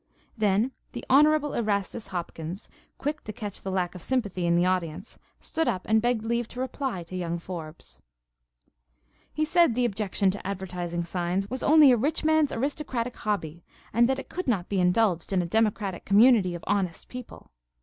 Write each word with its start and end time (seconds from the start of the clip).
Then 0.35 0.71
the 0.93 1.05
Honorable 1.11 1.53
Erastus 1.53 2.07
Hopkins, 2.07 2.67
quick 2.97 3.23
to 3.25 3.31
catch 3.31 3.61
the 3.61 3.69
lack 3.69 3.93
of 3.93 4.01
sympathy 4.01 4.47
in 4.47 4.55
the 4.55 4.65
audience, 4.65 5.19
stood 5.39 5.67
up 5.67 5.85
and 5.87 6.01
begged 6.01 6.25
leave 6.25 6.47
to 6.47 6.59
reply 6.59 7.03
to 7.03 7.15
young 7.15 7.37
Forbes. 7.37 8.01
He 9.31 9.45
said 9.45 9.75
the 9.75 9.85
objection 9.85 10.31
to 10.31 10.47
advertising 10.47 11.03
signs 11.03 11.51
was 11.51 11.61
only 11.61 11.91
a 11.91 11.97
rich 11.97 12.23
man's 12.23 12.51
aristocratic 12.51 13.15
hobby, 13.15 13.63
and 13.93 14.09
that 14.09 14.17
it 14.17 14.27
could 14.27 14.47
not 14.47 14.69
be 14.69 14.79
indulged 14.81 15.31
in 15.31 15.43
a 15.43 15.45
democratic 15.45 16.03
community 16.03 16.55
of 16.55 16.63
honest 16.65 17.07
people. 17.07 17.51